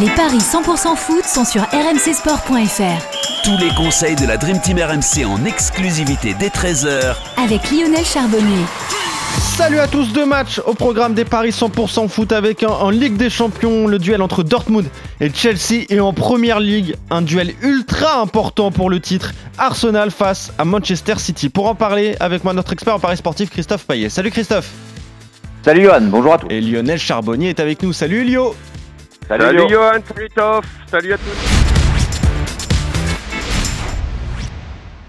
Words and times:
Les 0.00 0.10
paris 0.10 0.38
100% 0.38 0.94
foot 0.94 1.24
sont 1.24 1.44
sur 1.44 1.62
rmcsport.fr. 1.62 3.42
Tous 3.42 3.56
les 3.58 3.74
conseils 3.74 4.14
de 4.14 4.26
la 4.26 4.36
Dream 4.36 4.60
Team 4.60 4.78
RMC 4.78 5.24
en 5.26 5.44
exclusivité 5.44 6.36
dès 6.38 6.50
13h 6.50 7.16
Avec 7.36 7.68
Lionel 7.72 8.04
Charbonnier. 8.04 8.62
Salut 9.56 9.80
à 9.80 9.88
tous, 9.88 10.12
deux 10.12 10.24
matchs 10.24 10.60
au 10.64 10.74
programme 10.74 11.14
des 11.14 11.24
paris 11.24 11.50
100% 11.50 12.08
foot 12.08 12.30
avec 12.30 12.62
un, 12.62 12.68
en 12.68 12.90
Ligue 12.90 13.16
des 13.16 13.28
Champions 13.28 13.88
le 13.88 13.98
duel 13.98 14.22
entre 14.22 14.44
Dortmund 14.44 14.86
et 15.20 15.32
Chelsea 15.34 15.84
et 15.88 15.98
en 15.98 16.12
Première 16.12 16.60
Ligue 16.60 16.94
un 17.10 17.22
duel 17.22 17.54
ultra 17.62 18.20
important 18.20 18.70
pour 18.70 18.90
le 18.90 19.00
titre 19.00 19.32
Arsenal 19.58 20.12
face 20.12 20.52
à 20.58 20.64
Manchester 20.64 21.18
City. 21.18 21.48
Pour 21.48 21.66
en 21.66 21.74
parler 21.74 22.14
avec 22.20 22.44
moi 22.44 22.52
notre 22.52 22.72
expert 22.72 22.94
en 22.94 23.00
paris 23.00 23.16
sportif 23.16 23.50
Christophe 23.50 23.84
Payet. 23.84 24.10
Salut 24.10 24.30
Christophe. 24.30 24.70
Salut 25.64 25.82
Johan, 25.82 26.02
bonjour 26.02 26.34
à 26.34 26.38
tous. 26.38 26.46
Et 26.50 26.60
Lionel 26.60 27.00
Charbonnier 27.00 27.48
est 27.48 27.58
avec 27.58 27.82
nous. 27.82 27.92
Salut 27.92 28.22
Lio. 28.22 28.54
Salut, 29.28 29.44
salut 29.44 29.68
Johan, 29.68 30.00
salut 30.06 30.28
Toff, 30.34 30.64
salut 30.86 31.12
à 31.12 31.18
tous. 31.18 31.24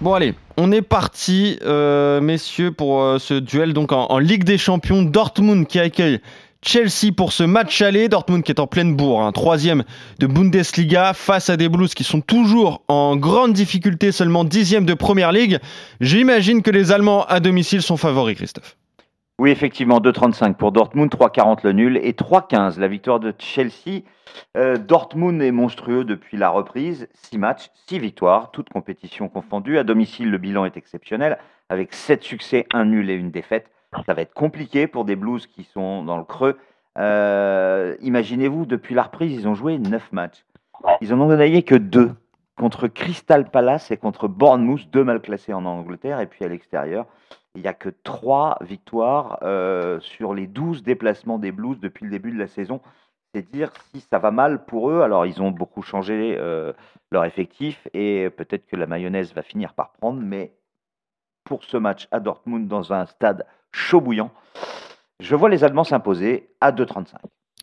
Bon 0.02 0.12
allez, 0.12 0.34
on 0.58 0.70
est 0.72 0.82
parti, 0.82 1.58
euh, 1.62 2.20
messieurs, 2.20 2.70
pour 2.70 3.02
euh, 3.02 3.18
ce 3.18 3.32
duel 3.32 3.72
donc 3.72 3.92
en, 3.92 4.08
en, 4.10 4.18
Ligue 4.18 4.44
des 4.44 4.58
Champions. 4.58 5.00
Dortmund 5.00 5.66
qui 5.66 5.80
accueille 5.80 6.20
Chelsea 6.60 7.12
pour 7.16 7.32
ce 7.32 7.44
match 7.44 7.80
aller. 7.80 8.10
Dortmund 8.10 8.42
qui 8.42 8.52
est 8.52 8.60
en 8.60 8.66
pleine 8.66 8.94
bourre, 8.94 9.22
hein, 9.22 9.32
troisième 9.32 9.84
de 10.18 10.26
Bundesliga 10.26 11.14
face 11.14 11.48
à 11.48 11.56
des 11.56 11.70
Blues 11.70 11.94
qui 11.94 12.04
sont 12.04 12.20
toujours 12.20 12.82
en 12.88 13.16
grande 13.16 13.54
difficulté, 13.54 14.12
seulement 14.12 14.44
dixième 14.44 14.84
de 14.84 14.92
Première 14.92 15.32
Ligue. 15.32 15.60
J'imagine 16.02 16.60
que 16.60 16.70
les 16.70 16.92
Allemands 16.92 17.24
à 17.24 17.40
domicile 17.40 17.80
sont 17.80 17.96
favoris, 17.96 18.36
Christophe. 18.36 18.76
Oui, 19.40 19.50
effectivement, 19.50 20.00
2,35 20.00 20.52
pour 20.52 20.70
Dortmund, 20.70 21.10
3,40 21.10 21.60
le 21.64 21.72
nul 21.72 21.96
et 21.96 22.12
3,15 22.12 22.78
la 22.78 22.88
victoire 22.88 23.20
de 23.20 23.32
Chelsea. 23.38 24.02
Euh, 24.54 24.76
Dortmund 24.76 25.40
est 25.40 25.50
monstrueux 25.50 26.04
depuis 26.04 26.36
la 26.36 26.50
reprise. 26.50 27.08
6 27.14 27.38
matchs, 27.38 27.70
6 27.88 28.00
victoires, 28.00 28.50
toutes 28.50 28.68
compétitions 28.68 29.30
confondues. 29.30 29.78
À 29.78 29.82
domicile, 29.82 30.30
le 30.30 30.36
bilan 30.36 30.66
est 30.66 30.76
exceptionnel, 30.76 31.38
avec 31.70 31.94
7 31.94 32.22
succès, 32.22 32.66
1 32.74 32.84
nul 32.84 33.08
et 33.08 33.14
une 33.14 33.30
défaite. 33.30 33.70
Ça 34.04 34.12
va 34.12 34.20
être 34.20 34.34
compliqué 34.34 34.86
pour 34.86 35.06
des 35.06 35.16
Blues 35.16 35.46
qui 35.46 35.64
sont 35.64 36.04
dans 36.04 36.18
le 36.18 36.24
creux. 36.24 36.58
Euh, 36.98 37.96
Imaginez-vous, 38.02 38.66
depuis 38.66 38.94
la 38.94 39.04
reprise, 39.04 39.32
ils 39.32 39.48
ont 39.48 39.54
joué 39.54 39.78
9 39.78 40.12
matchs. 40.12 40.44
Ils 41.00 41.14
en 41.14 41.20
ont 41.22 41.34
gagné 41.34 41.62
que 41.62 41.76
2 41.76 42.10
contre 42.58 42.88
Crystal 42.88 43.50
Palace 43.50 43.90
et 43.90 43.96
contre 43.96 44.28
Bournemouth, 44.28 44.90
deux 44.90 45.02
mal 45.02 45.22
classés 45.22 45.54
en 45.54 45.64
Angleterre, 45.64 46.20
et 46.20 46.26
puis 46.26 46.44
à 46.44 46.48
l'extérieur. 46.48 47.06
Il 47.56 47.62
n'y 47.62 47.68
a 47.68 47.74
que 47.74 47.88
3 47.88 48.58
victoires 48.60 49.38
euh, 49.42 49.98
sur 50.00 50.34
les 50.34 50.46
12 50.46 50.82
déplacements 50.82 51.38
des 51.38 51.50
Blues 51.50 51.80
depuis 51.80 52.04
le 52.04 52.10
début 52.10 52.32
de 52.32 52.38
la 52.38 52.46
saison. 52.46 52.80
C'est 53.34 53.50
dire 53.50 53.70
si 53.90 54.00
ça 54.00 54.18
va 54.18 54.30
mal 54.30 54.64
pour 54.64 54.90
eux. 54.90 55.02
Alors, 55.02 55.26
ils 55.26 55.42
ont 55.42 55.50
beaucoup 55.50 55.82
changé 55.82 56.36
euh, 56.38 56.72
leur 57.10 57.24
effectif 57.24 57.88
et 57.92 58.30
peut-être 58.30 58.66
que 58.66 58.76
la 58.76 58.86
mayonnaise 58.86 59.34
va 59.34 59.42
finir 59.42 59.74
par 59.74 59.92
prendre. 59.92 60.20
Mais 60.20 60.52
pour 61.44 61.64
ce 61.64 61.76
match 61.76 62.06
à 62.12 62.20
Dortmund, 62.20 62.68
dans 62.68 62.92
un 62.92 63.06
stade 63.06 63.46
chaud 63.72 64.00
bouillant, 64.00 64.30
je 65.18 65.34
vois 65.34 65.48
les 65.48 65.64
Allemands 65.64 65.84
s'imposer 65.84 66.50
à 66.60 66.70
2,35. 66.70 67.16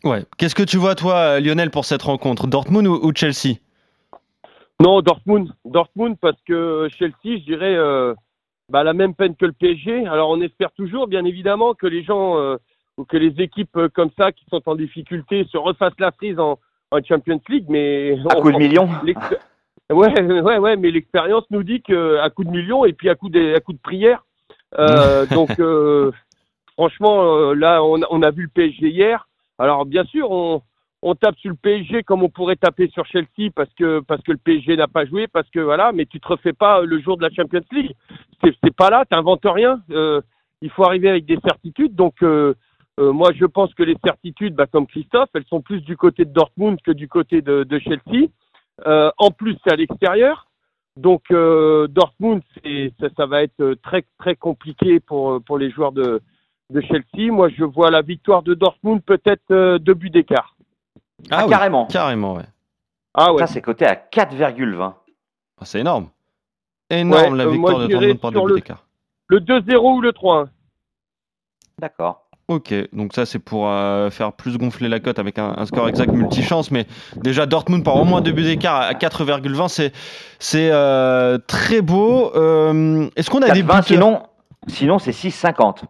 Ouais. 0.04 0.24
Qu'est-ce 0.36 0.54
que 0.54 0.62
tu 0.62 0.76
vois, 0.76 0.94
toi, 0.94 1.40
Lionel, 1.40 1.70
pour 1.70 1.86
cette 1.86 2.02
rencontre? 2.02 2.46
Dortmund 2.46 2.86
ou, 2.86 2.94
ou, 3.02 3.12
Chelsea? 3.14 3.56
Non, 4.80 5.00
Dortmund. 5.00 5.52
Dortmund, 5.64 6.18
parce 6.20 6.40
que 6.46 6.88
Chelsea, 6.98 7.38
je 7.38 7.44
dirais. 7.44 7.74
Euh 7.74 8.14
bah, 8.68 8.84
la 8.84 8.92
même 8.92 9.14
peine 9.14 9.34
que 9.34 9.46
le 9.46 9.52
PSG. 9.52 10.06
Alors 10.06 10.30
on 10.30 10.40
espère 10.40 10.70
toujours, 10.72 11.06
bien 11.06 11.24
évidemment, 11.24 11.74
que 11.74 11.86
les 11.86 12.02
gens 12.02 12.38
euh, 12.38 12.56
ou 12.96 13.04
que 13.04 13.16
les 13.16 13.40
équipes 13.42 13.76
euh, 13.76 13.88
comme 13.88 14.10
ça 14.18 14.32
qui 14.32 14.44
sont 14.50 14.62
en 14.66 14.74
difficulté 14.74 15.46
se 15.50 15.56
refassent 15.56 15.98
la 15.98 16.12
frise 16.12 16.38
en, 16.38 16.58
en 16.90 17.02
Champions 17.02 17.40
League, 17.48 17.66
mais 17.68 18.18
à 18.30 18.40
coup 18.40 18.52
de 18.52 18.58
millions. 18.58 18.88
Ouais, 19.90 20.20
ouais, 20.20 20.58
ouais, 20.58 20.76
mais 20.76 20.90
l'expérience 20.90 21.44
nous 21.48 21.62
dit 21.62 21.80
que 21.80 22.18
à 22.18 22.28
coup 22.28 22.44
de 22.44 22.50
millions 22.50 22.84
et 22.84 22.92
puis 22.92 23.08
à 23.08 23.14
coup 23.14 23.30
de, 23.30 23.54
à 23.54 23.60
coup 23.60 23.72
de 23.72 23.78
prière. 23.78 24.22
Euh, 24.78 25.24
donc 25.24 25.58
euh, 25.60 26.12
franchement, 26.74 27.54
là, 27.54 27.82
on, 27.82 27.98
on, 28.10 28.20
a 28.20 28.30
vu 28.30 28.42
le 28.42 28.48
PSG 28.48 28.90
hier. 28.90 29.26
Alors 29.58 29.86
bien 29.86 30.04
sûr, 30.04 30.30
on, 30.30 30.60
on 31.02 31.14
tape 31.14 31.36
sur 31.36 31.50
le 31.50 31.56
PSG 31.56 32.02
comme 32.02 32.22
on 32.22 32.28
pourrait 32.28 32.56
taper 32.56 32.88
sur 32.88 33.06
Chelsea 33.06 33.50
parce 33.54 33.72
que 33.74 34.00
parce 34.00 34.22
que 34.22 34.32
le 34.32 34.38
PSG 34.38 34.76
n'a 34.76 34.88
pas 34.88 35.06
joué, 35.06 35.28
parce 35.28 35.48
que 35.50 35.60
voilà, 35.60 35.92
mais 35.92 36.06
tu 36.06 36.20
te 36.20 36.28
refais 36.28 36.52
pas 36.52 36.82
le 36.82 37.00
jour 37.00 37.16
de 37.16 37.22
la 37.22 37.30
Champions 37.30 37.62
League. 37.72 37.94
C'est 38.42 38.74
pas 38.74 38.90
là, 38.90 39.04
t'inventes 39.04 39.44
rien. 39.44 39.80
Euh, 39.90 40.20
il 40.60 40.70
faut 40.70 40.84
arriver 40.84 41.08
avec 41.08 41.24
des 41.24 41.38
certitudes. 41.40 41.94
Donc 41.94 42.22
euh, 42.22 42.54
euh, 42.98 43.12
moi 43.12 43.30
je 43.34 43.44
pense 43.44 43.72
que 43.74 43.84
les 43.84 43.96
certitudes, 44.04 44.54
bah, 44.54 44.66
comme 44.66 44.86
Christophe, 44.86 45.30
elles 45.34 45.46
sont 45.46 45.60
plus 45.60 45.82
du 45.82 45.96
côté 45.96 46.24
de 46.24 46.32
Dortmund 46.32 46.80
que 46.82 46.92
du 46.92 47.08
côté 47.08 47.42
de, 47.42 47.64
de 47.64 47.78
Chelsea. 47.78 48.28
Euh, 48.86 49.10
en 49.18 49.30
plus 49.30 49.56
c'est 49.64 49.72
à 49.72 49.76
l'extérieur. 49.76 50.46
Donc 50.96 51.22
Dortmund, 51.30 52.42
ça, 52.98 53.06
ça 53.16 53.26
va 53.26 53.44
être 53.44 53.74
très 53.84 54.04
très 54.18 54.34
compliqué 54.34 54.98
pour 54.98 55.40
pour 55.44 55.56
les 55.56 55.70
joueurs 55.70 55.92
de 55.92 56.20
de 56.70 56.80
Chelsea. 56.80 57.30
Moi 57.30 57.50
je 57.50 57.62
vois 57.62 57.92
la 57.92 58.02
victoire 58.02 58.42
de 58.42 58.54
Dortmund 58.54 59.00
peut-être 59.04 59.78
deux 59.78 59.94
buts 59.94 60.10
d'écart. 60.10 60.57
Ah, 61.30 61.38
ah 61.38 61.44
oui, 61.44 61.50
carrément. 61.50 61.86
Carrément, 61.86 62.34
ouais. 62.34 62.44
Ah 63.14 63.32
ouais. 63.32 63.40
Ça, 63.40 63.46
c'est 63.46 63.62
coté 63.62 63.86
à 63.86 63.94
4,20. 63.94 64.92
Ah, 65.60 65.64
c'est 65.64 65.80
énorme. 65.80 66.08
Énorme 66.90 67.32
ouais, 67.32 67.38
la 67.38 67.50
victoire 67.50 67.74
euh, 67.74 67.78
moi, 67.78 67.86
de 67.86 67.92
Dortmund 67.92 68.20
par 68.20 68.32
deux 68.32 68.54
d'écart. 68.54 68.84
Le 69.26 69.40
2-0 69.40 69.96
ou 69.96 70.00
le 70.00 70.12
3-1. 70.12 70.48
D'accord. 71.78 72.28
Ok, 72.48 72.72
donc 72.94 73.12
ça 73.12 73.26
c'est 73.26 73.38
pour 73.38 73.68
euh, 73.68 74.08
faire 74.08 74.32
plus 74.32 74.56
gonfler 74.56 74.88
la 74.88 75.00
cote 75.00 75.18
avec 75.18 75.38
un, 75.38 75.54
un, 75.58 75.66
score 75.66 75.86
exact 75.86 76.10
multichance, 76.10 76.70
mais 76.70 76.86
déjà 77.16 77.44
Dortmund 77.44 77.84
par 77.84 77.96
au 77.96 78.04
moins 78.06 78.22
deux 78.22 78.32
buts 78.32 78.42
d'écart 78.44 78.80
à 78.80 78.94
4,20, 78.94 79.68
c'est 79.68 79.92
c'est 80.38 80.70
euh, 80.72 81.36
très 81.46 81.82
beau. 81.82 82.32
Euh, 82.34 83.06
Est-ce 83.16 83.28
qu'on 83.28 83.42
a 83.42 83.50
des 83.50 83.62
buts 83.62 83.72
Sinon, 83.84 84.22
sinon 84.66 84.98
c'est 84.98 85.10
6,50. 85.10 85.82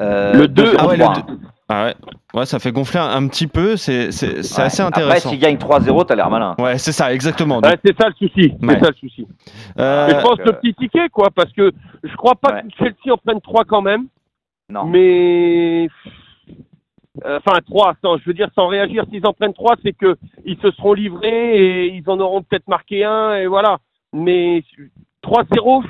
le 0.00 0.46
2, 0.48 0.74
ah 0.76 0.88
ouais, 0.88 0.96
le 0.96 1.04
2. 1.04 1.38
Ah 1.72 1.84
ouais. 1.84 1.94
ouais, 2.34 2.46
ça 2.46 2.58
fait 2.58 2.72
gonfler 2.72 2.98
un, 2.98 3.10
un 3.10 3.28
petit 3.28 3.46
peu, 3.46 3.76
c'est 3.76 4.08
ouais. 4.08 4.60
assez 4.60 4.82
intéressant. 4.82 5.08
Après, 5.08 5.20
s'il 5.20 5.38
gagne 5.38 5.56
3-0, 5.56 6.04
t'as 6.04 6.16
l'air 6.16 6.28
malin. 6.28 6.56
Ouais, 6.58 6.78
c'est 6.78 6.90
ça, 6.90 7.14
exactement. 7.14 7.60
Ouais, 7.60 7.78
c'est 7.84 7.96
ça 7.96 8.08
le 8.08 8.14
souci. 8.14 8.52
C'est 8.60 8.80
ça 8.80 8.88
le 8.88 8.96
souci. 8.96 9.28
Euh... 9.78 10.08
je 10.08 10.20
pense 10.20 10.38
le 10.38 10.52
petit 10.52 10.74
ticket, 10.74 11.08
quoi, 11.10 11.30
parce 11.30 11.52
que 11.52 11.70
je 12.02 12.16
crois 12.16 12.34
pas 12.34 12.62
que 12.62 12.68
Chelsea 12.76 13.12
en 13.12 13.18
prenne 13.18 13.40
3 13.40 13.64
quand 13.66 13.82
même. 13.82 14.06
Non. 14.68 14.84
Mais. 14.84 15.88
Enfin, 17.24 17.56
euh, 17.56 17.60
3, 17.68 17.94
sans, 18.02 18.18
je 18.18 18.24
veux 18.24 18.34
dire, 18.34 18.48
sans 18.54 18.66
réagir, 18.66 19.04
s'ils 19.10 19.26
en 19.26 19.32
prennent 19.32 19.52
3, 19.52 19.76
c'est 19.84 19.92
qu'ils 19.92 20.58
se 20.62 20.70
seront 20.72 20.94
livrés 20.94 21.56
et 21.56 21.94
ils 21.94 22.08
en 22.08 22.18
auront 22.18 22.42
peut-être 22.42 22.66
marqué 22.66 23.04
un, 23.04 23.34
et 23.34 23.46
voilà. 23.46 23.78
Mais 24.12 24.64
3-0, 25.22 25.84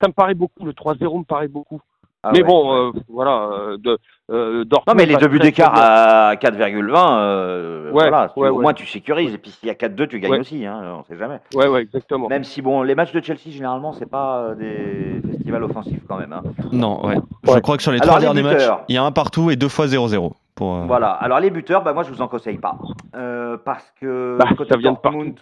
ça 0.00 0.08
me 0.08 0.12
paraît 0.12 0.34
beaucoup. 0.34 0.64
Le 0.64 0.72
3-0 0.72 1.18
me 1.18 1.24
paraît 1.24 1.48
beaucoup. 1.48 1.82
Ah 2.24 2.30
mais 2.32 2.38
ouais. 2.38 2.44
bon, 2.44 2.74
euh, 2.74 2.92
voilà, 3.08 3.76
de, 3.78 3.98
euh, 4.30 4.64
Dortmund. 4.64 4.88
Non, 4.88 4.94
mais 4.94 5.06
les 5.06 5.16
deux 5.16 5.28
buts 5.28 5.38
d'écart 5.38 5.74
à 5.76 6.34
4,20, 6.36 7.18
euh, 7.18 7.90
ouais, 7.90 8.08
voilà, 8.08 8.32
ouais, 8.36 8.48
au 8.48 8.60
moins 8.60 8.72
tu 8.72 8.86
sécurises. 8.86 9.34
Et 9.34 9.38
puis 9.38 9.50
s'il 9.50 9.68
y 9.68 9.70
a 9.70 9.74
4-2, 9.74 10.08
tu 10.08 10.20
gagnes 10.20 10.40
aussi, 10.40 10.64
hein, 10.64 10.96
on 10.98 11.04
sait 11.04 11.18
jamais. 11.18 11.40
Ouais, 11.54 11.68
ouais, 11.68 11.82
exactement. 11.82 12.28
Même 12.28 12.44
si, 12.44 12.62
bon, 12.62 12.82
les 12.82 12.94
matchs 12.94 13.12
de 13.12 13.22
Chelsea, 13.22 13.50
généralement, 13.50 13.92
c'est 13.92 14.10
pas 14.10 14.54
des 14.58 15.20
festivals 15.30 15.64
offensifs 15.64 16.02
quand 16.08 16.18
même. 16.18 16.32
Hein. 16.32 16.42
Non, 16.72 17.04
ouais. 17.06 17.16
Je 17.44 17.58
crois 17.58 17.76
que 17.76 17.82
sur 17.82 17.92
les 17.92 18.00
trois 18.00 18.20
derniers 18.20 18.42
matchs, 18.42 18.68
il 18.88 18.94
y 18.94 18.98
a 18.98 19.04
un 19.04 19.12
partout 19.12 19.50
et 19.50 19.56
deux 19.56 19.68
fois 19.68 19.86
0-0. 19.86 20.32
Pour, 20.54 20.76
euh... 20.76 20.84
Voilà, 20.86 21.10
alors 21.10 21.40
les 21.40 21.50
buteurs, 21.50 21.82
bah, 21.82 21.92
moi 21.92 22.04
je 22.04 22.12
vous 22.12 22.22
en 22.22 22.28
conseille 22.28 22.58
pas. 22.58 22.78
Euh, 23.16 23.56
parce 23.56 23.92
que 24.00 24.36
bah, 24.38 24.46
ça 24.68 24.76
vient 24.76 24.92
Dortmund, 24.92 25.34
de 25.34 25.40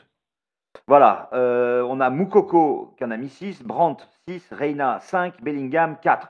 voilà, 0.87 1.29
euh, 1.33 1.87
on 1.89 2.01
a 2.01 2.11
Moukoko 2.11 2.95
qui 2.97 3.05
en 3.05 3.11
a 3.11 3.17
mis 3.17 3.29
6, 3.29 3.63
Brandt 3.63 4.05
6, 4.29 4.49
Reina 4.53 4.99
5, 5.01 5.43
Bellingham 5.43 5.97
4. 6.03 6.29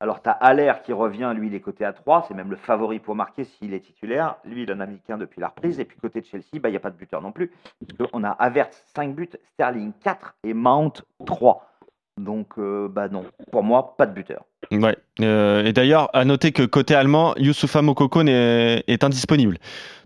Alors, 0.00 0.22
tu 0.22 0.28
as 0.30 0.32
Aller 0.32 0.72
qui 0.84 0.92
revient, 0.92 1.32
lui, 1.36 1.48
il 1.48 1.54
est 1.54 1.60
coté 1.60 1.84
à 1.84 1.92
3, 1.92 2.24
c'est 2.26 2.34
même 2.34 2.50
le 2.50 2.56
favori 2.56 2.98
pour 2.98 3.14
marquer 3.14 3.44
s'il 3.44 3.74
est 3.74 3.80
titulaire. 3.80 4.36
Lui, 4.44 4.62
il 4.62 4.72
en 4.72 4.80
a 4.80 4.86
mis 4.86 4.98
qu'un 5.06 5.18
depuis 5.18 5.40
la 5.40 5.48
reprise. 5.48 5.78
Et 5.78 5.84
puis, 5.84 5.98
côté 5.98 6.20
de 6.22 6.26
Chelsea, 6.26 6.46
il 6.54 6.60
bah, 6.60 6.70
n'y 6.70 6.76
a 6.76 6.80
pas 6.80 6.90
de 6.90 6.96
buteur 6.96 7.20
non 7.20 7.32
plus. 7.32 7.52
On 8.12 8.24
a 8.24 8.30
Avert 8.30 8.68
5 8.96 9.14
buts, 9.14 9.28
Sterling 9.54 9.92
4 10.02 10.36
et 10.44 10.54
Mount 10.54 10.92
3. 11.26 11.66
Donc, 12.16 12.48
euh, 12.58 12.88
bah 12.88 13.08
non. 13.08 13.24
Pour 13.50 13.62
moi, 13.62 13.94
pas 13.96 14.06
de 14.06 14.12
buteur. 14.12 14.44
Ouais. 14.70 14.96
Euh, 15.20 15.64
et 15.64 15.72
d'ailleurs, 15.72 16.10
à 16.12 16.24
noter 16.24 16.52
que 16.52 16.62
côté 16.62 16.94
allemand, 16.94 17.34
Youssoufa 17.36 17.80
Mokoko 17.82 18.22
est, 18.26 18.84
est 18.86 19.04
indisponible. 19.04 19.56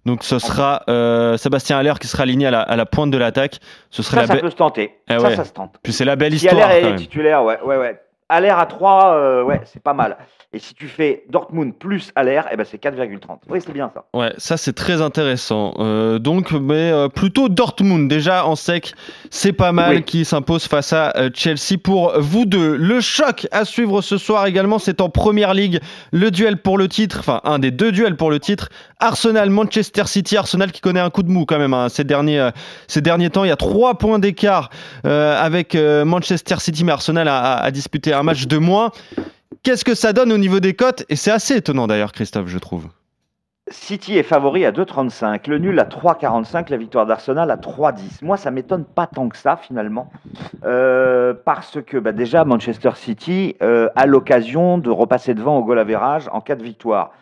Donc 0.07 0.23
ce 0.23 0.39
sera 0.39 0.83
euh, 0.89 1.37
Sébastien 1.39 1.79
Haller 1.79 1.95
qui 2.01 2.07
sera 2.07 2.23
aligné 2.25 2.47
à 2.47 2.51
la, 2.51 2.61
à 2.61 2.77
la 2.77 2.87
pointe 2.87 3.11
de 3.11 3.19
l'attaque. 3.19 3.59
Ce 3.91 4.03
Ça, 4.03 4.17
la 4.21 4.27
ça 4.27 4.35
be- 4.37 4.41
peut 4.43 4.51
se 4.51 4.57
tenter. 4.57 4.95
Eh 5.09 5.19
ça, 5.19 5.23
ouais. 5.23 5.35
ça 5.37 5.45
se 5.45 5.53
tente. 5.53 5.77
Puis 5.83 5.93
c'est 5.93 6.05
la 6.05 6.15
belle 6.15 6.39
Si 6.39 6.45
histoire 6.47 6.69
Haller 6.69 6.89
est 6.89 6.97
titulaire, 6.97 7.43
ouais, 7.43 7.59
ouais, 7.63 7.77
ouais. 7.79 8.01
Haller 8.29 8.49
à 8.57 8.65
3, 8.67 9.45
ouais, 9.45 9.61
c'est 9.65 9.83
pas 9.83 9.93
mal. 9.93 10.17
Et 10.55 10.59
si 10.61 10.73
tu 10.73 10.87
fais 10.87 11.25
Dortmund 11.29 11.75
plus 11.77 12.13
Haller, 12.15 12.41
eh 12.53 12.57
ben 12.57 12.65
c'est 12.65 12.81
4,30. 12.83 13.19
Oui, 13.51 13.59
c'est 13.61 13.73
bien 13.73 13.91
ça. 13.93 14.05
Ouais, 14.15 14.33
ça 14.39 14.57
c'est 14.57 14.73
très 14.73 15.03
intéressant. 15.03 15.75
Euh, 15.79 16.19
donc, 16.21 16.53
mais 16.53 16.93
euh, 16.93 17.09
plutôt 17.09 17.49
Dortmund 17.49 18.09
déjà 18.09 18.47
en 18.47 18.55
sec, 18.55 18.95
c'est 19.31 19.53
pas 19.53 19.73
mal 19.73 19.97
Oui. 19.97 20.03
qui 20.05 20.25
s'impose 20.25 20.67
face 20.69 20.93
à 20.93 21.13
euh, 21.17 21.29
Chelsea 21.35 21.77
pour 21.83 22.13
vous 22.21 22.47
deux. 22.47 22.77
Le 22.77 23.01
choc 23.01 23.49
à 23.51 23.65
suivre 23.65 24.01
ce 24.01 24.17
soir 24.17 24.47
également, 24.47 24.79
c'est 24.79 25.01
en 25.01 25.09
Première 25.11 25.53
Ligue, 25.55 25.81
le 26.13 26.31
duel 26.31 26.57
pour 26.63 26.79
le 26.79 26.87
titre, 26.89 27.17
enfin 27.19 27.41
un 27.45 27.59
des 27.59 27.73
deux 27.73 27.91
duels 27.91 28.17
pour 28.17 28.31
le 28.31 28.39
titre. 28.39 28.69
Arsenal, 29.01 29.51
Manchester 29.51 30.05
City, 30.07 30.37
Arsenal 30.37 30.71
qui 30.73 30.81
connaît 30.81 31.01
un 31.01 31.11
coup 31.11 31.25
de 31.25 31.31
mou 31.31 31.45
quand 31.47 31.59
même 31.59 31.75
hein, 31.75 31.89
ces 31.89 32.05
derniers 32.05 32.39
euh, 32.41 32.51
ces 32.87 33.01
derniers 33.01 33.29
temps. 33.31 33.45
Il 33.45 33.49
y 33.49 33.53
a 33.53 33.57
trois 33.57 33.99
points 33.99 34.21
d'écart 34.21 34.71
euh, 35.05 35.37
avec 35.39 35.75
euh, 35.75 36.05
Manchester 36.05 36.57
City, 36.61 36.85
mais 36.85 36.93
Arsenal 36.93 37.27
a, 37.29 37.39
a- 37.41 37.65
a 37.65 37.71
disputé 37.73 38.14
un 38.19 38.23
match 38.23 38.47
de 38.47 38.59
moins. 38.59 38.91
Qu'est-ce 39.63 39.85
que 39.85 39.95
ça 39.95 40.13
donne 40.13 40.33
au 40.33 40.39
niveau 40.39 40.61
des 40.61 40.75
cotes? 40.75 41.05
Et 41.09 41.17
c'est 41.17 41.31
assez 41.31 41.57
étonnant 41.57 41.87
d'ailleurs, 41.87 42.13
Christophe, 42.13 42.49
je 42.49 42.59
trouve. 42.59 42.89
City 43.71 44.19
est 44.19 44.23
favori 44.23 44.67
à 44.67 44.73
2,35, 44.73 45.49
le 45.49 45.57
nul 45.57 45.81
à 45.81 45.85
3,45, 45.85 46.71
la 46.71 46.77
victoire 46.77 47.07
d'Arsenal 47.07 47.51
à 47.51 47.57
3,10. 47.57 48.23
Moi, 48.23 48.37
ça 48.37 48.51
m'étonne 48.51 48.85
pas 48.85 49.07
tant 49.07 49.31
que 49.31 49.39
ça 49.39 49.57
finalement, 49.57 50.11
euh, 50.65 51.33
parce 51.47 51.81
que 51.81 51.97
bah, 51.97 52.13
déjà 52.13 52.45
Manchester 52.45 52.91
City 52.95 53.57
euh, 53.63 53.89
a 53.97 54.05
l'occasion 54.05 54.77
de 54.77 54.91
repasser 54.91 55.33
devant 55.33 55.57
au 55.57 55.65
goal 55.65 55.79
average 55.79 56.29
en 56.33 56.43
cas 56.43 56.57
de 56.57 56.63
victoire. 56.63 57.13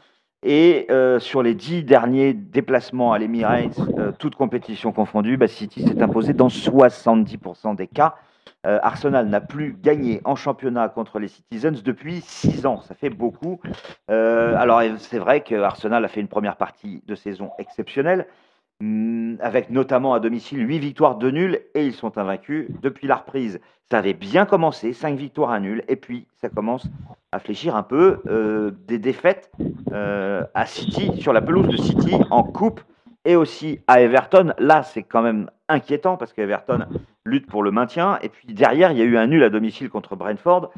Et 0.44 0.86
euh, 0.90 1.20
sur 1.20 1.44
les 1.44 1.54
dix 1.54 1.84
derniers 1.84 2.32
déplacements 2.32 3.12
à 3.12 3.18
l'Emirates, 3.20 3.78
toutes 4.18 4.34
compétitions 4.34 4.90
confondues, 4.90 5.36
bah, 5.36 5.46
City 5.46 5.84
s'est 5.86 6.02
imposé 6.02 6.32
dans 6.32 6.48
70% 6.48 7.76
des 7.76 7.86
cas. 7.86 8.16
Euh, 8.64 8.78
Arsenal 8.82 9.26
n'a 9.26 9.40
plus 9.40 9.76
gagné 9.80 10.20
en 10.24 10.36
championnat 10.36 10.88
contre 10.88 11.18
les 11.18 11.28
Citizens 11.28 11.82
depuis 11.82 12.20
6 12.20 12.64
ans. 12.66 12.80
Ça 12.82 12.94
fait 12.94 13.10
beaucoup. 13.10 13.60
Euh, 14.10 14.54
alors, 14.56 14.82
c'est 14.98 15.18
vrai 15.18 15.40
que 15.40 15.56
Arsenal 15.56 16.04
a 16.04 16.08
fait 16.08 16.20
une 16.20 16.28
première 16.28 16.56
partie 16.56 17.02
de 17.06 17.14
saison 17.16 17.50
exceptionnelle, 17.58 18.26
hum, 18.80 19.36
avec 19.40 19.70
notamment 19.70 20.14
à 20.14 20.20
domicile 20.20 20.66
8 20.66 20.78
victoires, 20.78 21.16
2 21.16 21.30
nuls, 21.30 21.60
et 21.74 21.84
ils 21.84 21.94
sont 21.94 22.18
invaincus 22.18 22.68
depuis 22.82 23.08
la 23.08 23.16
reprise. 23.16 23.60
Ça 23.90 23.98
avait 23.98 24.14
bien 24.14 24.46
commencé, 24.46 24.92
5 24.92 25.16
victoires, 25.16 25.50
1 25.50 25.60
nul, 25.60 25.84
et 25.88 25.96
puis 25.96 26.28
ça 26.40 26.48
commence 26.48 26.86
à 27.32 27.40
fléchir 27.40 27.74
un 27.74 27.82
peu. 27.82 28.20
Euh, 28.26 28.70
des 28.86 28.98
défaites 28.98 29.50
à 29.92 30.66
City, 30.66 31.20
sur 31.20 31.32
la 31.32 31.42
pelouse 31.42 31.68
de 31.68 31.76
City, 31.76 32.14
en 32.30 32.44
coupe, 32.44 32.80
et 33.24 33.36
aussi 33.36 33.80
à 33.88 34.00
Everton. 34.00 34.54
Là, 34.58 34.82
c'est 34.82 35.02
quand 35.02 35.22
même 35.22 35.50
inquiétant 35.68 36.16
parce 36.16 36.32
qu'Everton 36.32 36.86
lutte 37.24 37.46
pour 37.46 37.62
le 37.62 37.70
maintien. 37.70 38.18
Et 38.22 38.28
puis 38.28 38.52
derrière, 38.52 38.92
il 38.92 38.98
y 38.98 39.02
a 39.02 39.04
eu 39.04 39.16
un 39.16 39.26
nul 39.26 39.42
à 39.42 39.50
domicile 39.50 39.90
contre 39.90 40.16
Brentford. 40.16 40.70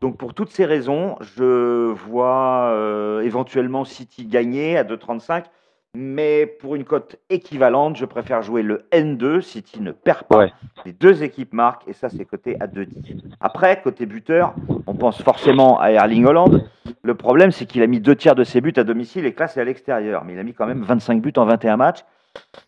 Donc 0.00 0.16
pour 0.16 0.34
toutes 0.34 0.50
ces 0.50 0.64
raisons, 0.64 1.16
je 1.20 1.92
vois 1.92 2.70
euh, 2.72 3.20
éventuellement 3.22 3.84
City 3.84 4.26
gagner 4.26 4.76
à 4.76 4.84
2,35. 4.84 5.44
Mais 5.94 6.46
pour 6.46 6.74
une 6.74 6.84
cote 6.84 7.16
équivalente, 7.28 7.96
je 7.96 8.06
préfère 8.06 8.40
jouer 8.40 8.62
le 8.62 8.86
N2. 8.92 9.42
City 9.42 9.82
ne 9.82 9.92
perd 9.92 10.22
pas. 10.22 10.38
Ouais. 10.38 10.52
Les 10.86 10.94
deux 10.94 11.22
équipes 11.22 11.52
marquent 11.52 11.86
et 11.86 11.92
ça, 11.92 12.08
c'est 12.08 12.24
coté 12.24 12.56
à 12.60 12.66
2,10. 12.66 13.20
Après, 13.40 13.82
côté 13.82 14.06
buteur, 14.06 14.54
on 14.86 14.94
pense 14.94 15.20
forcément 15.20 15.78
à 15.78 15.90
Erling 15.90 16.24
Holland. 16.24 16.64
Le 17.02 17.14
problème, 17.14 17.50
c'est 17.50 17.66
qu'il 17.66 17.82
a 17.82 17.86
mis 17.86 18.00
deux 18.00 18.16
tiers 18.16 18.34
de 18.34 18.42
ses 18.42 18.62
buts 18.62 18.72
à 18.76 18.84
domicile 18.84 19.26
et 19.26 19.34
que 19.34 19.40
là, 19.40 19.48
c'est 19.48 19.60
à 19.60 19.64
l'extérieur. 19.64 20.24
Mais 20.24 20.32
il 20.32 20.38
a 20.38 20.44
mis 20.44 20.54
quand 20.54 20.66
même 20.66 20.80
25 20.82 21.20
buts 21.20 21.32
en 21.36 21.44
21 21.44 21.76
matchs. 21.76 22.04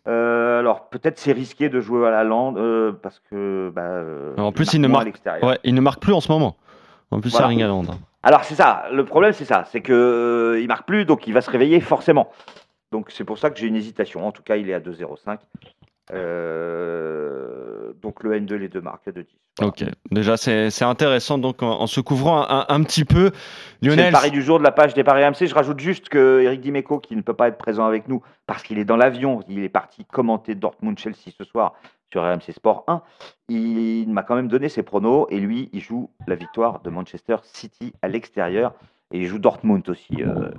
Euh, 0.09 0.59
alors 0.61 0.89
peut-être 0.89 1.19
c'est 1.19 1.33
risqué 1.33 1.69
de 1.69 1.81
jouer 1.81 2.07
à 2.07 2.11
la 2.11 2.25
lande 2.25 2.59
euh, 2.59 2.93
parce 2.93 3.21
que 3.31 3.71
bah, 3.75 3.83
euh, 3.83 4.35
En 4.37 4.53
plus, 4.53 4.73
il 4.75 4.81
ne 4.81 4.87
à 4.87 4.91
marque- 4.91 5.05
l'extérieur. 5.07 5.45
Ouais, 5.49 5.59
il 5.65 5.75
ne 5.75 5.81
marque 5.81 6.01
plus 6.03 6.13
en 6.13 6.21
ce 6.21 6.31
moment. 6.31 6.57
En 7.11 7.21
plus, 7.21 7.31
Voilà. 7.31 7.47
Erling 7.47 7.63
Haaland. 7.63 7.85
hein. 7.91 7.99
Alors 8.23 8.45
c'est 8.45 8.55
ça, 8.55 8.85
le 8.93 9.05
problème 9.05 9.33
c'est 9.33 9.45
ça, 9.45 9.65
c'est 9.71 9.81
que 9.83 9.93
euh, 9.93 10.61
il 10.61 10.67
marque 10.69 10.87
plus, 10.87 11.05
donc 11.05 11.27
il 11.27 11.35
va 11.35 11.41
se 11.43 11.51
réveiller 11.51 11.81
forcément. 11.81 12.31
Donc 12.93 13.11
c'est 13.11 13.25
pour 13.25 13.39
ça 13.39 13.51
que 13.51 13.59
j'ai 13.59 13.67
une 13.67 13.77
hésitation. 13.77 14.27
En 14.27 14.33
tout 14.33 14.43
cas, 14.43 14.57
il 14.57 14.69
est 14.71 14.75
à 14.75 14.81
2,05. 14.81 15.39
Donc 18.05 18.23
le 18.23 18.39
N2, 18.39 18.55
les 18.55 18.69
deux 18.69 18.81
marques 18.81 19.09
à 19.09 19.11
2,10. 19.11 19.25
Voilà. 19.59 19.69
Ok, 19.71 19.85
déjà 20.11 20.37
c'est 20.37 20.83
intéressant 20.83 21.39
donc 21.39 21.62
en, 21.62 21.81
en 21.81 21.87
se 21.87 22.01
couvrant 22.01 22.43
un, 22.49 22.67
un 22.69 22.83
petit 22.83 23.05
peu. 23.05 23.31
C'est 23.83 23.89
le 23.89 23.97
Lionel, 23.97 24.12
pari 24.12 24.31
du 24.31 24.43
jour 24.43 24.59
de 24.59 24.65
la 24.65 24.73
page 24.73 24.95
des 24.95 25.03
paris 25.05 25.25
AMC. 25.25 25.47
Je 25.47 25.55
rajoute 25.55 25.81
juste 25.81 26.09
que 26.09 26.43
Eric 26.43 26.61
Dimeco, 26.61 26.99
qui 27.01 27.17
ne 27.17 27.23
peut 27.23 27.35
pas 27.35 27.49
être 27.49 27.59
présent 27.59 27.87
avec 27.87 28.06
nous 28.09 28.23
parce 28.47 28.62
qu'il 28.62 28.79
est 28.79 28.85
dans 28.85 28.97
l'avion, 28.97 29.41
il 29.49 29.65
est 29.65 29.69
parti 29.69 30.05
commenter 30.05 30.55
Dortmund-Chelsea 30.55 31.33
ce 31.37 31.45
soir 31.45 31.73
sur 32.12 32.23
RMC 32.23 32.53
Sport 32.53 32.85
1. 32.87 33.03
Il 33.49 34.09
m'a 34.11 34.23
quand 34.23 34.37
même 34.37 34.49
donné 34.49 34.69
ses 34.69 34.83
pronos 34.83 35.27
et 35.31 35.41
lui, 35.41 35.71
il 35.73 35.81
joue 35.81 36.11
la 36.27 36.35
victoire 36.37 36.81
de 36.83 36.91
Manchester 36.91 37.37
City 37.43 37.93
à 38.03 38.09
l'extérieur 38.09 38.75
et 39.12 39.19
il 39.21 39.27
joue 39.27 39.39
Dortmund 39.39 39.89
aussi. 39.89 40.23
euh, 40.23 40.51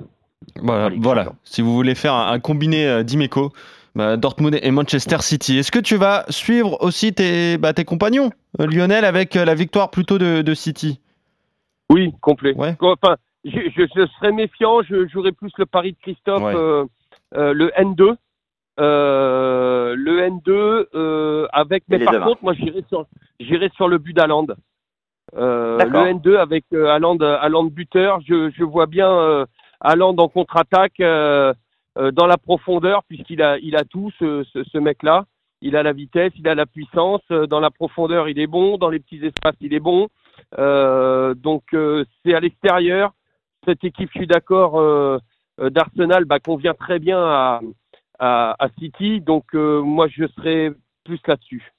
voilà, 0.62 0.94
voilà. 1.00 1.33
Si 1.44 1.62
vous 1.62 1.74
voulez 1.74 1.95
faire 1.95 2.13
un, 2.13 2.31
un 2.31 2.39
combiné 2.39 2.88
euh, 2.88 3.03
d'Imeco, 3.03 3.51
Dortmund 3.95 4.59
et 4.62 4.71
Manchester 4.71 5.18
City. 5.21 5.57
Est-ce 5.57 5.71
que 5.71 5.80
tu 5.80 5.95
vas 5.95 6.25
suivre 6.30 6.77
aussi 6.81 7.13
tes, 7.13 7.57
bah, 7.57 7.74
tes 7.74 7.86
compagnons, 7.86 8.30
euh, 8.59 8.68
Lionel, 8.68 9.06
avec 9.06 9.36
euh, 9.36 9.45
la 9.45 9.56
victoire 9.56 9.89
plutôt 9.89 10.18
de, 10.18 10.42
de 10.42 10.53
City? 10.53 11.00
Oui, 11.89 12.13
complet. 12.21 12.53
Ouais. 12.56 12.75
Enfin, 12.81 13.15
je, 13.45 13.51
je, 13.75 13.83
je 13.95 14.06
serais 14.18 14.31
méfiant, 14.31 14.81
je 14.83 15.07
jouerais 15.07 15.31
plus 15.31 15.51
le 15.57 15.65
pari 15.65 15.94
de 15.94 15.97
Christophe, 16.01 16.44
Ouais. 16.44 16.56
euh, 16.56 16.83
euh, 17.36 17.53
le 17.53 17.69
N2. 17.77 18.15
Euh, 18.77 19.95
le 19.97 20.19
N2 20.19 20.88
euh, 20.95 21.47
avec 21.53 21.86
mais 21.88 21.97
par 22.03 22.25
contre 22.25 22.44
moi 22.44 22.53
j'irai 22.53 22.83
sur 22.89 23.06
j'irai 23.39 23.69
sur 23.74 23.88
le 23.88 24.00
but 24.00 24.12
d'Aland 24.12 24.47
euh, 25.38 25.77
le 25.77 26.13
N2 26.13 26.36
avec 26.36 26.65
euh, 26.74 26.88
Haaland 26.88 27.63
buteur 27.71 28.19
je, 28.27 28.51
je 28.51 28.63
vois 28.65 28.86
bien 28.86 29.09
euh, 29.09 29.45
Haaland 29.80 30.18
en 30.18 30.27
contre-attaque 30.27 31.00
dans 32.12 32.27
la 32.27 32.38
profondeur 32.38 33.03
puisqu'il 33.03 33.42
a 33.42 33.57
il 33.59 33.75
a 33.75 33.83
tout 33.83 34.12
ce, 34.19 34.44
ce, 34.51 34.63
ce 34.63 34.77
mec 34.77 35.01
là 35.03 35.25
il 35.62 35.75
a 35.75 35.83
la 35.83 35.94
vitesse 35.94 36.33
il 36.38 36.47
a 36.47 36.56
la 36.56 36.65
puissance 36.65 37.21
euh, 37.31 37.47
dans 37.47 37.59
la 37.59 37.71
profondeur 37.71 38.27
il 38.30 38.39
est 38.39 38.47
bon 38.47 38.77
dans 38.77 38.89
les 38.89 39.00
petits 39.00 39.24
espaces 39.25 39.56
il 39.62 39.74
est 39.74 39.80
bon 39.80 40.09
euh, 40.59 41.33
donc 41.33 41.63
euh, 41.74 42.03
c'est 42.24 42.33
à 42.33 42.39
l'extérieur 42.39 43.13
cette 43.65 43.83
équipe 43.83 44.09
je 44.13 44.19
suis 44.19 44.27
d'accord 44.27 44.80
euh, 44.80 45.18
euh, 45.62 45.69
d'Arsenal 45.69 46.25
bah, 46.25 46.39
convient 46.39 46.74
très 46.74 47.00
bien 47.00 47.19
à 47.19 47.62
à, 48.19 48.56
à 48.63 48.69
City, 48.80 49.19
donc 49.19 49.44
euh, 49.56 49.81
moi 49.81 50.07
je 50.07 50.25
serais 50.38 50.71
plus 51.04 51.19
là-dessus. 51.28 51.73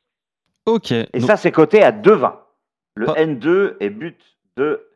Ok. 0.66 0.92
Et 0.92 1.06
donc- 1.14 1.22
ça, 1.22 1.36
c'est 1.38 1.50
coté 1.50 1.82
à 1.82 1.92
2,20. 1.92 2.34
Le 2.94 3.06
Pas- 3.06 3.14
N2 3.14 3.76
est 3.80 3.88
but 3.88 4.18
de 4.58 4.86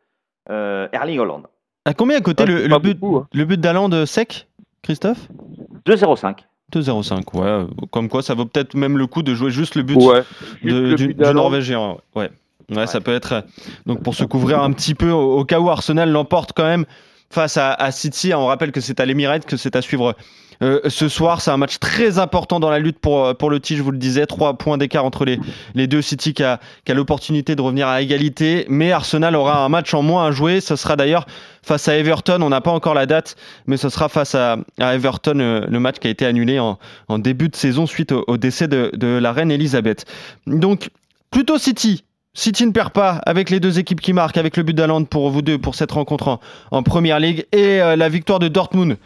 euh, 0.51 0.87
Erling 0.91 1.19
Holland. 1.19 1.47
à 1.85 1.93
combien 1.95 2.17
à 2.17 2.21
côté 2.21 2.43
Ah, 2.43 2.51
le, 2.51 2.57
c'est 2.61 2.67
le 2.67 2.77
but, 2.79 2.99
beaucoup, 2.99 3.17
hein. 3.17 3.27
le 3.33 3.45
but 3.45 4.05
sec, 4.05 4.47
Christophe 4.83 5.27
2,05. 5.85 6.35
2,05, 6.73 7.37
ouais. 7.39 7.67
Comme 7.91 8.07
quoi, 8.09 8.21
ça 8.23 8.33
vaut 8.33 8.45
peut-être 8.45 8.75
même 8.75 8.97
le 8.97 9.05
coup 9.07 9.23
de 9.23 9.33
jouer 9.35 9.51
juste 9.51 9.75
le 9.75 9.83
but 9.83 9.95
Ouais, 9.97 10.23
juste 10.63 10.75
de- 10.75 10.81
le 10.81 10.95
du, 10.95 11.07
but 11.07 11.13
du 11.13 11.13
d'Haaland. 11.15 11.33
Norvégien. 11.41 11.97
Ouais. 12.15 12.29
Ouais, 12.73 12.87
ça 12.87 13.01
peut 13.01 13.13
être. 13.13 13.33
euh, 13.33 13.41
Donc 13.85 14.01
pour 14.01 14.15
se 14.15 14.23
couvrir 14.23 14.61
un 14.61 14.71
petit 14.71 14.95
peu 14.95 15.11
au, 15.11 15.39
au 15.39 15.43
cas 15.45 15.59
où 15.59 15.69
Arsenal 15.69 16.09
l'emporte 16.09 16.53
quand 16.55 16.63
même 16.63 16.85
face 17.29 17.57
à, 17.57 17.73
à 17.73 17.91
City. 17.91 18.33
On 18.33 18.45
rappelle 18.45 18.71
que 18.71 18.79
c'est 18.79 18.99
à 19.01 19.05
l'Emirates 19.05 19.45
que 19.45 19.57
c'est 19.57 19.75
à 19.75 19.81
suivre 19.81 20.15
euh, 20.61 20.79
ce 20.87 21.09
soir. 21.09 21.41
C'est 21.41 21.49
un 21.49 21.57
match 21.57 21.79
très 21.79 22.19
important 22.19 22.59
dans 22.59 22.69
la 22.69 22.77
lutte 22.77 22.99
pour, 22.99 23.25
euh, 23.25 23.33
pour 23.33 23.49
le 23.49 23.59
titre, 23.59 23.79
je 23.79 23.83
vous 23.83 23.91
le 23.91 23.97
disais. 23.97 24.25
Trois 24.27 24.57
points 24.57 24.77
d'écart 24.77 25.05
entre 25.05 25.25
les, 25.25 25.39
les 25.73 25.87
deux 25.87 26.01
City 26.01 26.33
qui 26.33 26.43
a, 26.43 26.59
l'opportunité 26.89 27.55
de 27.55 27.61
revenir 27.61 27.87
à 27.87 28.01
égalité. 28.01 28.65
Mais 28.69 28.91
Arsenal 28.91 29.35
aura 29.35 29.63
un 29.63 29.69
match 29.69 29.93
en 29.93 30.03
moins 30.03 30.27
à 30.27 30.31
jouer. 30.31 30.61
Ce 30.61 30.75
sera 30.75 30.95
d'ailleurs 30.95 31.25
face 31.63 31.87
à 31.87 31.97
Everton. 31.97 32.41
On 32.41 32.49
n'a 32.49 32.61
pas 32.61 32.71
encore 32.71 32.93
la 32.93 33.07
date, 33.07 33.35
mais 33.65 33.77
ce 33.77 33.89
sera 33.89 34.07
face 34.07 34.35
à, 34.35 34.57
Everton, 34.77 35.39
euh, 35.39 35.65
le 35.67 35.79
match 35.79 35.97
qui 35.97 36.07
a 36.07 36.11
été 36.11 36.25
annulé 36.25 36.59
en, 36.59 36.77
début 37.17 37.49
de 37.49 37.55
saison 37.55 37.87
suite 37.87 38.11
au, 38.11 38.37
décès 38.37 38.67
de, 38.67 39.17
la 39.17 39.31
reine 39.31 39.51
Elisabeth. 39.51 40.05
Donc, 40.47 40.89
plutôt 41.31 41.57
City. 41.57 42.03
City 42.33 42.65
ne 42.65 42.71
perd 42.71 42.91
pas 42.91 43.21
avec 43.25 43.49
les 43.49 43.59
deux 43.59 43.79
équipes 43.79 43.99
qui 43.99 44.13
marquent, 44.13 44.37
avec 44.37 44.55
le 44.55 44.63
but 44.63 44.73
d'Aland 44.73 45.03
pour 45.03 45.29
vous 45.29 45.41
deux 45.41 45.57
pour 45.57 45.75
cette 45.75 45.91
rencontre 45.91 46.29
en, 46.29 46.39
en 46.71 46.81
Première 46.81 47.19
Ligue 47.19 47.45
et 47.51 47.79
la 47.79 48.09
victoire 48.09 48.39
de 48.39 48.47
Dortmund 48.47 48.97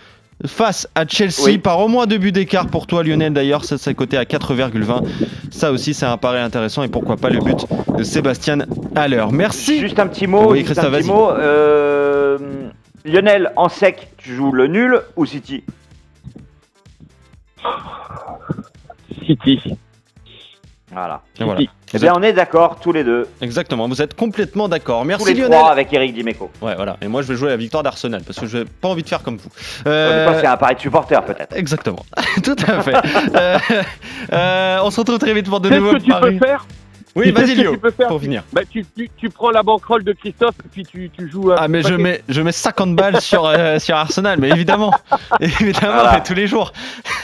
face 0.46 0.88
à 0.96 1.08
Chelsea 1.08 1.44
Oui. 1.46 1.58
par 1.58 1.80
au 1.80 1.88
moins 1.88 2.06
deux 2.08 2.18
buts 2.18 2.32
d'écart 2.32 2.68
pour 2.68 2.88
toi 2.88 3.04
Lionel 3.04 3.34
d'ailleurs 3.34 3.64
ça 3.64 3.78
c'est 3.78 3.94
coté 3.94 4.18
à 4.18 4.24
4,20 4.26 5.04
ça 5.50 5.72
aussi 5.72 5.94
c'est 5.94 6.06
un 6.06 6.18
pari 6.18 6.40
intéressant 6.40 6.84
et 6.84 6.90
pourquoi 6.90 7.16
pas 7.16 7.30
le 7.30 7.40
but 7.40 7.66
de 7.98 8.04
Sébastien 8.04 8.60
Haller 8.96 9.26
merci 9.32 9.80
Juste 9.80 9.98
un 10.00 10.08
petit 10.08 10.28
mot. 10.28 10.52
Oui, 10.52 10.66
juste 10.66 10.80
un 10.80 10.92
petit 10.92 11.08
mot. 11.08 11.30
Euh, 11.32 12.38
Lionel, 13.06 13.52
en 13.56 13.70
sec, 13.70 14.10
tu 14.18 14.36
joues 14.36 14.52
le 14.52 14.68
nul 14.68 15.00
ou 15.16 15.26
City? 15.26 15.64
City. 19.26 19.60
Voilà. 20.92 21.22
Et 21.40 21.44
voilà. 21.44 21.62
Eh 21.94 22.00
bien, 22.00 22.14
on 22.16 22.22
est 22.24 22.34
d'accord 22.34 22.80
tous 22.82 22.92
les 22.92 23.04
deux, 23.04 23.28
Exactement, 23.42 23.88
vous 23.88 24.02
êtes 24.02 24.16
complètement 24.16 24.68
d'accord. 24.68 25.02
tous 25.04 25.08
Merci 25.08 25.34
les 25.34 25.42
Lionel. 25.42 25.60
trois 25.60 25.72
avec 25.72 25.94
Eric 25.94 26.14
Dimeco. 26.14 26.50
Ouais, 26.62 26.76
voilà. 26.76 26.98
Et 27.02 27.08
moi, 27.08 27.22
je 27.22 27.28
vais 27.28 27.36
jouer 27.36 27.50
la 27.50 27.58
victoire 27.58 27.84
d'Arsenal 27.84 28.22
parce 28.26 28.40
que 28.40 28.48
je 28.48 28.58
n'ai 28.60 28.66
pas 28.66 28.88
envie 28.90 29.04
de 29.04 29.08
faire 29.08 29.22
comme 29.24 29.38
vous. 29.38 29.50
Euh, 29.88 30.40
c'est 30.42 30.48
un 30.48 30.58
pari 30.58 30.76
de 30.76 30.80
supporter 30.82 31.24
peut-être. 31.24 31.56
Exactement. 31.56 32.04
Tout 32.44 32.56
à 32.68 32.82
fait. 32.82 32.96
Euh, 33.36 33.58
euh, 34.34 34.80
on 34.84 34.92
se 34.92 35.00
retrouve 35.00 35.20
très 35.20 35.34
vite 35.34 35.48
pour 35.48 35.60
de 35.60 35.70
Qu'est-ce 35.70 35.80
nouveaux 35.80 35.94
que 35.94 36.04
tu 36.04 36.10
paris. 36.10 36.38
peux 36.38 36.46
faire? 36.48 36.66
Oui, 37.16 37.32
vas-y 37.32 37.56
faire 37.56 38.08
pour 38.10 38.20
finir. 38.20 38.44
bah, 38.52 38.62
tu, 38.70 38.86
tu, 38.96 39.10
tu 39.16 39.30
prends 39.30 39.50
la 39.50 39.64
banquerolle 39.64 40.04
de 40.04 40.12
Christophe 40.12 40.56
et 40.66 40.68
puis 40.70 40.84
tu, 40.86 41.10
tu 41.18 41.30
joues. 41.30 41.52
un 41.52 41.56
Ah 41.58 41.68
mais 41.70 41.82
je 41.82 41.94
mets 41.94 42.22
je 42.28 42.42
mets 42.42 42.52
50 42.52 42.94
balles 42.96 43.22
sur 43.22 43.46
euh, 43.46 43.80
sur 43.86 43.96
Arsenal 43.96 44.38
mais 44.40 44.50
évidemment 44.50 44.92
évidemment 45.40 45.94
Voilà. 45.94 46.12
mais 46.16 46.24
tous 46.24 46.34
les 46.34 46.48
jours. 46.48 46.74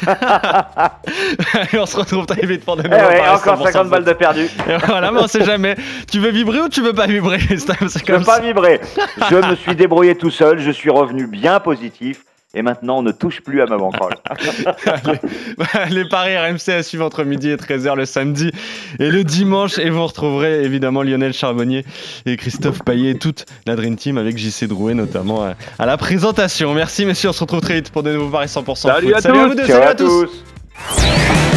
Allez, 0.07 1.79
on 1.79 1.85
se 1.85 1.97
retrouve 1.97 2.25
très 2.25 2.45
vite 2.45 2.63
pour 2.63 2.77
de 2.77 2.83
Eh 2.85 2.89
ouais, 2.89 3.21
encore 3.27 3.59
100% 3.59 3.63
50 3.71 3.89
balles 3.89 4.05
de 4.05 4.13
perdu. 4.13 4.45
Et 4.45 4.77
voilà 4.85 5.11
mais 5.11 5.19
on 5.21 5.27
sait 5.27 5.43
jamais. 5.43 5.75
Tu 6.09 6.19
veux 6.19 6.31
vibrer 6.31 6.61
ou 6.61 6.69
tu 6.69 6.81
veux 6.81 6.93
pas 6.93 7.07
vibrer 7.07 7.39
Je 7.39 8.11
veux 8.13 8.23
pas 8.23 8.39
vibrer. 8.39 8.79
Je 9.29 9.35
me 9.35 9.55
suis 9.55 9.75
débrouillé 9.75 10.15
tout 10.15 10.31
seul, 10.31 10.59
je 10.59 10.71
suis 10.71 10.89
revenu 10.89 11.27
bien 11.27 11.59
positif. 11.59 12.23
Et 12.53 12.63
maintenant, 12.63 12.97
on 12.99 13.01
ne 13.01 13.11
touche 13.13 13.39
plus 13.41 13.61
à 13.61 13.65
ma 13.65 13.77
banquerolle. 13.77 14.15
Allez, 14.85 15.19
bah, 15.57 15.65
les 15.89 16.07
paris 16.09 16.37
RMC 16.37 16.69
à 16.69 16.83
suivre 16.83 17.05
entre 17.05 17.23
midi 17.23 17.49
et 17.49 17.55
13h 17.55 17.95
le 17.95 18.05
samedi 18.05 18.51
et 18.99 19.09
le 19.09 19.23
dimanche. 19.23 19.79
Et 19.79 19.89
vous 19.89 20.05
retrouverez 20.05 20.63
évidemment 20.63 21.01
Lionel 21.01 21.31
Charbonnier 21.33 21.85
et 22.25 22.35
Christophe 22.35 22.83
Paillet, 22.83 23.15
toute 23.15 23.45
la 23.65 23.77
Dream 23.77 23.95
Team 23.95 24.17
avec 24.17 24.37
JC 24.37 24.65
Drouet 24.65 24.93
notamment 24.95 25.43
à, 25.45 25.53
à 25.79 25.85
la 25.85 25.95
présentation. 25.95 26.73
Merci 26.73 27.05
messieurs, 27.05 27.29
on 27.29 27.33
se 27.33 27.39
retrouve 27.41 27.61
très 27.61 27.75
vite 27.75 27.89
pour 27.91 28.03
de 28.03 28.11
nouveaux 28.13 28.29
paris 28.31 28.47
100% 28.47 28.75
Salut 28.75 29.07
foot. 29.07 29.15
à 29.15 29.21
salut 29.21 29.39
à 29.39 29.43
tous. 29.43 29.47
vous 29.49 29.55
deux, 29.55 29.65
salut 29.65 29.83
à 29.83 29.87
à 29.89 29.95
tous. 29.95 30.25
tous. 30.25 31.50